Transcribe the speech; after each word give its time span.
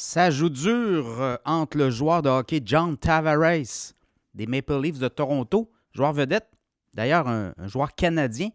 Ça 0.00 0.30
joue 0.30 0.48
dur 0.48 1.20
euh, 1.20 1.36
entre 1.44 1.76
le 1.76 1.90
joueur 1.90 2.22
de 2.22 2.28
hockey 2.28 2.62
John 2.64 2.96
Tavares 2.96 3.94
des 4.32 4.46
Maple 4.46 4.80
Leafs 4.80 5.00
de 5.00 5.08
Toronto, 5.08 5.72
joueur 5.92 6.12
vedette, 6.12 6.46
d'ailleurs 6.94 7.26
un, 7.26 7.52
joueur 7.66 7.92
canadien, 7.96 8.50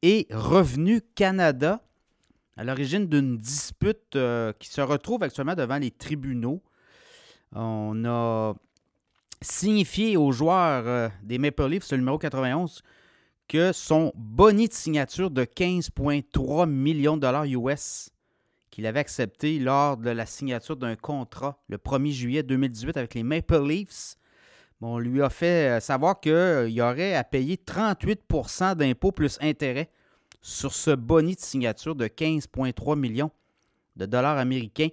et 0.00 0.26
Revenu 0.30 1.02
Canada, 1.14 1.82
à 2.56 2.64
l'origine 2.64 3.06
d'une 3.06 3.36
dispute 3.36 4.16
euh, 4.16 4.54
qui 4.58 4.70
se 4.70 4.80
retrouve 4.80 5.22
actuellement 5.22 5.54
devant 5.54 5.76
les 5.76 5.90
tribunaux. 5.90 6.62
On 7.52 8.06
a 8.06 8.54
signifié 9.42 10.16
au 10.16 10.32
joueur 10.32 10.84
euh, 10.86 11.08
des 11.22 11.36
Maple 11.36 11.66
Leafs, 11.66 11.90
le 11.90 11.98
numéro 11.98 12.16
91, 12.16 12.80
que 13.48 13.70
son 13.72 14.14
boni 14.14 14.66
de 14.66 14.72
signature 14.72 15.30
de 15.30 15.44
15,3 15.44 16.66
millions 16.66 17.16
de 17.16 17.20
dollars 17.20 17.44
US 17.44 18.08
qu'il 18.76 18.84
avait 18.84 19.00
accepté 19.00 19.58
lors 19.58 19.96
de 19.96 20.10
la 20.10 20.26
signature 20.26 20.76
d'un 20.76 20.96
contrat 20.96 21.58
le 21.68 21.78
1er 21.78 22.10
juillet 22.10 22.42
2018 22.42 22.98
avec 22.98 23.14
les 23.14 23.22
Maple 23.22 23.66
Leafs. 23.66 24.18
on 24.82 24.98
lui 24.98 25.22
a 25.22 25.30
fait 25.30 25.78
euh, 25.78 25.80
savoir 25.80 26.20
qu'il 26.20 26.32
euh, 26.32 26.82
aurait 26.82 27.14
à 27.14 27.24
payer 27.24 27.56
38% 27.56 28.74
d'impôts 28.74 29.12
plus 29.12 29.38
intérêts 29.40 29.88
sur 30.42 30.74
ce 30.74 30.90
boni 30.90 31.36
de 31.36 31.40
signature 31.40 31.94
de 31.94 32.06
15,3 32.06 32.98
millions 32.98 33.30
de 33.96 34.04
dollars 34.04 34.36
américains. 34.36 34.90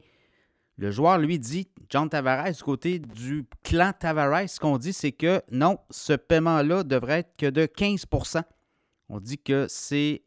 Le 0.77 0.89
joueur 0.89 1.17
lui 1.17 1.37
dit, 1.37 1.67
John 1.89 2.07
Tavares, 2.07 2.53
du 2.53 2.63
côté 2.63 2.99
du 2.99 3.45
clan 3.63 3.91
Tavares, 3.91 4.47
ce 4.47 4.61
qu'on 4.61 4.77
dit, 4.77 4.93
c'est 4.93 5.11
que 5.11 5.41
non, 5.51 5.77
ce 5.89 6.13
paiement-là 6.13 6.83
devrait 6.83 7.19
être 7.19 7.35
que 7.37 7.49
de 7.49 7.65
15% 7.65 8.43
On 9.09 9.19
dit 9.19 9.39
que 9.39 9.65
c'est 9.67 10.21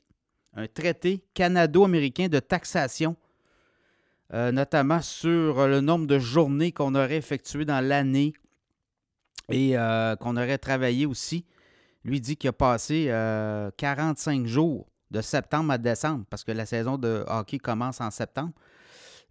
un 0.52 0.66
traité 0.66 1.24
canado-américain 1.32 2.28
de 2.28 2.38
taxation 2.38 3.16
euh, 4.34 4.50
notamment 4.50 5.00
sur 5.02 5.68
le 5.68 5.80
nombre 5.80 6.06
de 6.06 6.18
journées 6.18 6.72
qu'on 6.72 6.96
aurait 6.96 7.16
effectuées 7.16 7.64
dans 7.64 7.80
l'année 7.80 8.32
et 9.50 9.78
euh, 9.78 10.16
qu'on 10.16 10.36
aurait 10.36 10.58
travaillé 10.58 11.06
aussi. 11.06 11.44
Lui 12.04 12.20
dit 12.20 12.36
qu'il 12.36 12.48
a 12.48 12.52
passé 12.52 13.06
45 13.76 14.40
euh, 14.42 14.46
jours 14.46 14.86
de 15.12 15.20
septembre 15.20 15.72
à 15.72 15.78
décembre, 15.78 16.24
parce 16.28 16.42
que 16.42 16.50
la 16.50 16.66
saison 16.66 16.98
de 16.98 17.24
hockey 17.28 17.58
commence 17.58 18.00
en 18.00 18.10
septembre. 18.10 18.52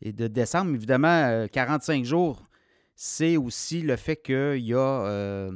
Et 0.02 0.14
de 0.14 0.28
décembre, 0.28 0.74
évidemment, 0.74 1.46
45 1.52 2.06
jours, 2.06 2.42
c'est 2.96 3.36
aussi 3.36 3.82
le 3.82 3.98
fait 3.98 4.16
qu'il 4.16 4.66
y 4.66 4.74
a. 4.74 5.50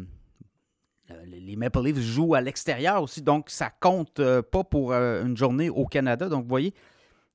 les 1.25 1.55
Maple 1.55 1.83
Leafs 1.83 1.99
jouent 1.99 2.35
à 2.35 2.41
l'extérieur 2.41 3.03
aussi, 3.03 3.21
donc 3.21 3.49
ça 3.49 3.69
compte 3.69 4.21
pas 4.41 4.63
pour 4.63 4.93
une 4.93 5.35
journée 5.35 5.69
au 5.69 5.85
Canada. 5.85 6.27
Donc, 6.27 6.43
vous 6.43 6.49
voyez, 6.49 6.73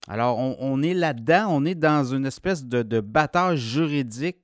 alors, 0.07 0.39
on, 0.39 0.83
est 0.83 0.93
là-dedans, 0.93 1.47
on 1.49 1.65
est 1.65 1.75
dans 1.75 2.05
une 2.05 2.27
espèce 2.27 2.65
de, 2.65 2.83
de, 2.83 3.01
bataille 3.01 3.57
juridique 3.57 4.37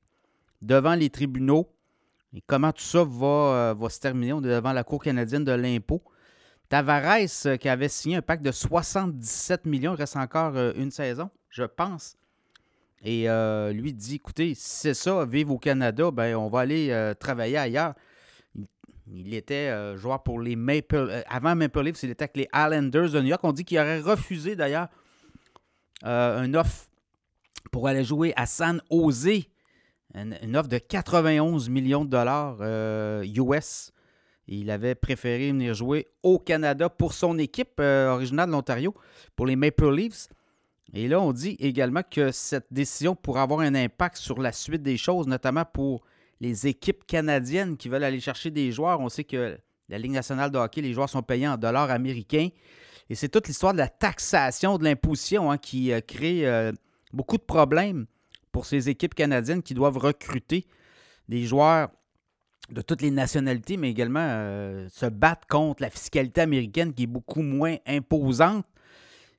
devant 0.62 0.94
les 0.94 1.10
tribunaux. 1.10 1.70
Et 2.34 2.42
comment 2.46 2.72
tout 2.72 2.82
ça 2.82 3.04
va, 3.04 3.74
euh, 3.74 3.88
se 3.88 4.00
terminer? 4.00 4.32
On 4.32 4.40
est 4.40 4.48
devant 4.48 4.72
la 4.72 4.84
Cour 4.84 5.02
canadienne 5.02 5.44
de 5.44 5.52
l'impôt. 5.52 6.02
Tavares, 6.70 7.26
euh, 7.46 7.56
qui 7.56 7.68
avait 7.68 7.88
signé 7.88 8.16
un 8.16 8.22
pacte 8.22 8.42
de 8.42 8.52
77 8.52 9.66
millions, 9.66 9.94
il 9.94 9.98
reste 9.98 10.16
encore 10.16 10.56
euh, 10.56 10.72
une 10.76 10.90
saison, 10.90 11.28
je 11.50 11.64
pense. 11.64 12.16
Et 13.02 13.26
lui 13.72 13.94
dit 13.94 14.16
écoutez, 14.16 14.54
si 14.54 14.62
c'est 14.62 14.94
ça, 14.94 15.24
vivre 15.24 15.54
au 15.54 15.58
Canada, 15.58 16.10
ben, 16.10 16.36
on 16.36 16.50
va 16.50 16.60
aller 16.60 17.14
travailler 17.18 17.56
ailleurs. 17.56 17.94
Il, 19.10 19.32
était 19.32 19.96
joueur 19.96 20.22
pour 20.22 20.38
les 20.38 20.54
Maple. 20.54 21.24
avant 21.26 21.56
Maple 21.56 21.80
Leafs, 21.80 22.02
il 22.02 22.10
était 22.10 22.24
avec 22.24 22.36
les 22.36 22.48
Islanders 22.54 23.08
de 23.08 23.20
New 23.22 23.28
York. 23.28 23.40
On 23.42 23.52
dit 23.52 23.64
qu'il 23.64 23.78
aurait 23.78 24.00
refusé 24.00 24.54
d'ailleurs 24.54 24.88
euh, 26.04 26.38
un 26.38 26.54
offre 26.54 26.88
pour 27.70 27.88
aller 27.88 28.04
jouer 28.04 28.32
à 28.36 28.46
San 28.46 28.80
Jose, 28.90 29.44
une, 30.14 30.56
offre 30.56 30.68
de 30.68 30.78
91 30.78 31.68
millions 31.68 32.04
de 32.04 32.10
dollars 32.10 32.56
US. 32.56 32.62
Euh, 32.62 33.24
il 34.48 34.70
avait 34.70 34.96
préféré 34.96 35.52
venir 35.52 35.74
jouer 35.74 36.08
au 36.24 36.38
Canada 36.38 36.88
pour 36.88 37.12
son 37.12 37.38
équipe 37.38 37.78
euh, 37.78 38.10
originale 38.10 38.48
de 38.48 38.52
l'Ontario, 38.52 38.94
pour 39.36 39.46
les 39.46 39.54
Maple 39.54 39.94
Leafs. 39.94 40.28
Et 40.92 41.06
là, 41.06 41.20
on 41.20 41.32
dit 41.32 41.56
également 41.60 42.02
que 42.02 42.32
cette 42.32 42.66
décision 42.72 43.14
pourrait 43.14 43.42
avoir 43.42 43.60
un 43.60 43.76
impact 43.76 44.16
sur 44.16 44.40
la 44.40 44.50
suite 44.50 44.82
des 44.82 44.96
choses, 44.96 45.28
notamment 45.28 45.64
pour 45.64 46.02
les 46.40 46.66
équipes 46.66 47.06
canadiennes 47.06 47.76
qui 47.76 47.88
veulent 47.88 48.02
aller 48.02 48.18
chercher 48.18 48.50
des 48.50 48.72
joueurs. 48.72 48.98
On 48.98 49.08
sait 49.08 49.22
que 49.22 49.56
la 49.88 49.98
Ligue 49.98 50.12
nationale 50.12 50.50
de 50.50 50.58
hockey, 50.58 50.80
les 50.80 50.92
joueurs 50.92 51.08
sont 51.08 51.22
payés 51.22 51.46
en 51.46 51.56
dollars 51.56 51.90
américains. 51.90 52.48
Et 53.10 53.16
c'est 53.16 53.28
toute 53.28 53.48
l'histoire 53.48 53.72
de 53.72 53.78
la 53.78 53.88
taxation, 53.88 54.78
de 54.78 54.84
l'imposition 54.84 55.50
hein, 55.50 55.58
qui 55.58 55.92
euh, 55.92 56.00
crée 56.00 56.46
euh, 56.46 56.70
beaucoup 57.12 57.38
de 57.38 57.42
problèmes 57.42 58.06
pour 58.52 58.66
ces 58.66 58.88
équipes 58.88 59.16
canadiennes 59.16 59.64
qui 59.64 59.74
doivent 59.74 59.98
recruter 59.98 60.64
des 61.28 61.42
joueurs 61.42 61.90
de 62.70 62.82
toutes 62.82 63.02
les 63.02 63.10
nationalités, 63.10 63.76
mais 63.76 63.90
également 63.90 64.24
euh, 64.24 64.88
se 64.90 65.06
battre 65.06 65.48
contre 65.48 65.82
la 65.82 65.90
fiscalité 65.90 66.40
américaine 66.40 66.94
qui 66.94 67.02
est 67.02 67.08
beaucoup 67.08 67.42
moins 67.42 67.76
imposante. 67.84 68.64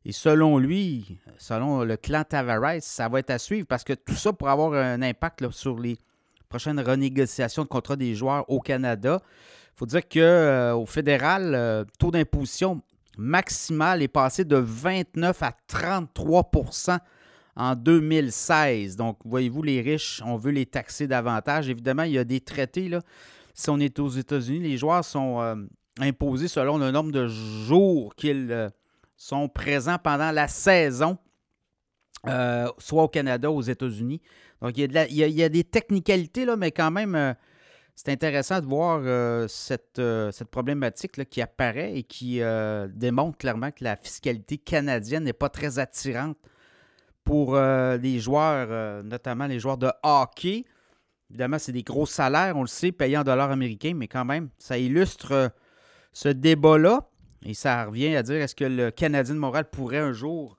Et 0.04 0.12
selon 0.12 0.58
lui, 0.58 1.18
selon 1.38 1.84
le 1.86 1.96
clan 1.96 2.26
Tavares, 2.26 2.82
ça 2.82 3.08
va 3.08 3.20
être 3.20 3.30
à 3.30 3.40
suivre 3.40 3.68
parce 3.68 3.86
que 3.86 3.94
tout 3.94 4.16
ça 4.16 4.34
pourrait 4.34 4.52
avoir 4.52 4.74
un 4.74 5.02
impact 5.02 5.50
sur 5.52 5.80
les 5.80 5.98
prochaines 6.50 6.80
renégociations 6.82 7.64
de 7.64 7.68
contrats 7.70 7.96
des 7.96 8.16
joueurs 8.16 8.50
au 8.50 8.60
Canada. 8.60 9.22
Il 9.22 9.78
faut 9.78 9.86
dire 9.86 10.10
qu'au 10.10 10.86
fédéral, 10.88 11.86
taux 12.00 12.12
d'imposition 12.12 12.82
maximale 13.18 14.02
est 14.02 14.08
passé 14.08 14.46
de 14.46 14.56
29 14.56 15.44
à 15.44 15.54
33% 15.70 17.00
en 17.56 17.76
2016. 17.76 18.96
Donc, 18.96 19.18
voyez-vous, 19.26 19.64
les 19.64 19.82
riches, 19.82 20.22
on 20.26 20.38
veut 20.38 20.52
les 20.52 20.66
taxer 20.66 21.08
davantage. 21.08 21.70
Évidemment, 21.70 22.04
il 22.04 22.14
y 22.14 22.18
a 22.18 22.24
des 22.24 22.40
traités. 22.40 22.90
Là. 22.90 23.02
Si 23.54 23.70
on 23.70 23.80
est 23.80 24.00
aux 24.00 24.10
États-Unis, 24.10 24.60
les 24.60 24.78
joueurs 24.78 25.04
sont 25.04 25.42
euh, 25.42 25.56
imposés 26.00 26.48
selon 26.48 26.78
le 26.78 26.92
nombre 26.92 27.12
de 27.12 27.28
jours 27.28 28.16
qu'ils 28.16 28.52
euh, 28.52 28.70
sont 29.18 29.50
présents 29.50 29.98
pendant 30.02 30.32
la 30.32 30.48
saison, 30.48 31.18
euh, 32.28 32.68
soit 32.78 33.04
au 33.04 33.10
Canada 33.10 33.52
aux 33.52 33.62
États-Unis. 33.62 34.22
Donc, 34.62 34.78
il 34.78 34.92
y, 34.92 34.98
a 34.98 35.08
il 35.08 35.16
y 35.16 35.44
a 35.44 35.50
des 35.50 35.64
technicalités, 35.64 36.46
là, 36.46 36.56
mais 36.56 36.72
quand 36.72 36.92
même 36.92 37.36
c'est 37.96 38.10
intéressant 38.10 38.60
de 38.60 38.66
voir 38.66 39.02
euh, 39.04 39.48
cette, 39.48 40.00
euh, 40.00 40.32
cette, 40.32 40.50
problématique 40.50 41.30
qui 41.30 41.42
apparaît 41.42 41.98
et 41.98 42.04
qui 42.04 42.42
euh, 42.42 42.88
démontre 42.92 43.38
clairement 43.38 43.72
que 43.72 43.84
la 43.84 43.96
fiscalité 43.96 44.58
canadienne 44.58 45.24
n'est 45.24 45.34
pas 45.34 45.50
très 45.50 45.80
attirante 45.80 46.38
pour 47.24 47.56
les 47.56 48.20
joueurs, 48.20 49.04
notamment 49.04 49.46
les 49.46 49.60
joueurs 49.60 49.78
de 49.78 49.92
hockey. 50.02 50.66
Évidemment, 51.30 51.60
c'est 51.60 51.72
des 51.72 51.84
gros 51.84 52.08
salaires, 52.08 52.58
on 52.58 52.62
le 52.62 52.68
sait, 52.68 52.92
payés 52.92 53.16
en 53.16 53.24
dollars 53.24 53.52
américains, 53.52 53.94
mais 53.96 54.08
quand 54.08 54.26
même, 54.26 54.50
ça 54.58 54.80
illustre 54.80 55.54
ce 56.14 56.30
débat-là. 56.30 57.08
Et 57.46 57.54
ça 57.54 57.86
revient 57.86 58.16
à 58.16 58.24
dire 58.24 58.38
est-ce 58.38 58.56
que 58.56 58.66
le 58.66 58.90
Canadien 58.90 59.36
de 59.36 59.40
Montréal 59.40 59.70
pourrait 59.72 60.00
un 60.00 60.14
jour 60.14 60.58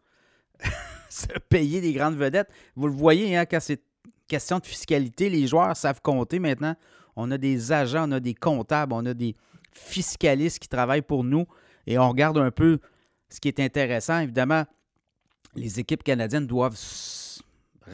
se 1.10 1.26
payer 1.48 1.81
des 1.81 1.92
grandes 1.92 2.16
vedettes? 2.16 2.48
Vous 2.76 2.87
le 2.87 2.94
voyez, 2.94 3.37
hein, 3.37 3.44
quand 3.44 3.60
c'est 3.60 3.82
question 4.28 4.60
de 4.60 4.66
fiscalité, 4.66 5.28
les 5.28 5.48
joueurs 5.48 5.76
savent 5.76 6.00
compter 6.00 6.38
maintenant 6.38 6.76
on 7.16 7.30
a 7.30 7.38
des 7.38 7.72
agents, 7.72 8.08
on 8.08 8.12
a 8.12 8.20
des 8.20 8.34
comptables, 8.34 8.92
on 8.92 9.04
a 9.06 9.14
des 9.14 9.34
fiscalistes 9.72 10.58
qui 10.58 10.68
travaillent 10.68 11.02
pour 11.02 11.24
nous 11.24 11.46
et 11.86 11.98
on 11.98 12.08
regarde 12.08 12.38
un 12.38 12.50
peu 12.50 12.78
ce 13.28 13.40
qui 13.40 13.48
est 13.48 13.60
intéressant. 13.60 14.20
Évidemment, 14.20 14.64
les 15.54 15.80
équipes 15.80 16.02
canadiennes 16.02 16.46
doivent 16.46 16.78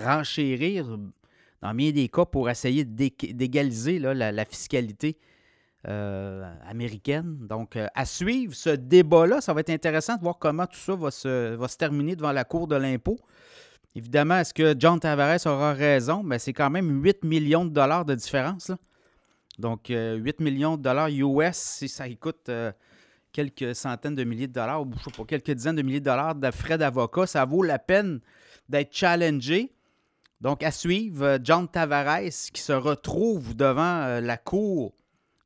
renchérir 0.05 0.87
dans 1.63 1.75
bien 1.75 1.91
des 1.91 2.09
cas 2.09 2.25
pour 2.25 2.49
essayer 2.49 2.85
d'égaliser 2.85 3.99
la, 3.99 4.45
fiscalité 4.45 5.19
euh, 5.87 6.49
américaine. 6.67 7.47
Donc, 7.49 7.77
euh, 7.77 7.87
à 7.95 8.05
suivre 8.05 8.55
ce 8.55 8.71
débat-là, 8.71 9.41
ça 9.41 9.53
va 9.53 9.61
être 9.61 9.71
intéressant 9.71 10.17
de 10.17 10.23
voir 10.23 10.39
comment 10.39 10.67
tout 10.67 10.79
ça 10.79 10.95
va 10.95 11.11
se, 11.11 11.77
terminer 11.77 12.17
devant 12.17 12.33
la 12.33 12.45
Cour 12.45 12.69
de 12.69 12.77
l'impôt. 12.77 13.19
Évidemment, 13.95 14.39
est-ce 14.39 14.55
que 14.55 14.75
John 14.79 15.01
Tavares 15.01 15.47
aura 15.47 15.73
raison? 15.73 16.23
Ben, 16.23 16.39
c'est 16.39 16.53
quand 16.53 16.71
même 16.71 17.03
8 17.03 17.25
millions 17.25 17.65
de 17.65 17.71
dollars 17.71 18.05
de 18.05 18.15
différence. 18.15 18.71
Donc, 19.59 19.89
8 19.89 19.95
euh, 19.95 20.33
millions 20.39 20.77
de 20.77 20.83
dollars 20.83 21.09
US, 21.09 21.57
si 21.57 21.89
ça 21.89 22.09
coûte 22.15 22.49
euh, 22.49 22.71
quelques 23.33 23.75
centaines 23.75 24.15
de 24.15 24.23
milliers 24.23 24.47
de 24.47 24.53
dollars, 24.53 24.83
ou 24.83 24.91
je 24.97 25.05
sais 25.05 25.11
pas, 25.11 25.25
quelques 25.25 25.51
dizaines 25.51 25.77
de 25.77 25.83
milliers 25.83 26.01
de 26.01 26.05
dollars 26.05 26.35
de 26.35 26.51
frais 26.51 26.79
d'avocat, 26.79 27.27
ça 27.27 27.45
vaut 27.45 27.65
la 27.65 27.81
peine 27.81 28.21
d'être 28.69 28.95
challengé. 28.95 29.75
Donc, 30.41 30.63
à 30.63 30.71
suivre, 30.71 31.25
euh, 31.25 31.39
John 31.43 31.67
Tavares 31.69 32.31
qui 32.53 32.63
se 32.63 32.73
retrouve 32.73 33.57
devant 33.57 34.21
la 34.21 34.37
Cour 34.37 34.95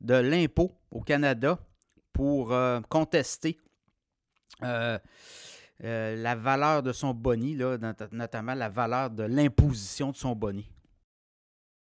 de 0.03 0.15
l'impôt 0.15 0.73
au 0.91 1.01
Canada 1.01 1.59
pour 2.13 2.55
contester 2.91 3.59
la 4.61 5.01
valeur 6.35 6.83
de 6.83 6.93
son 6.93 7.15
boni, 7.15 7.55
là, 7.57 7.79
notamment 8.11 8.55
la 8.55 8.69
valeur 8.69 9.09
de 9.09 9.23
l'imposition 9.23 10.11
de 10.11 10.17
son 10.17 10.35
boni. 10.35 10.69